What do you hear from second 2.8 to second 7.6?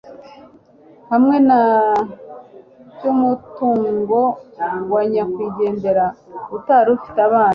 cy'umutungo wa nyakwigendera utari ufite abana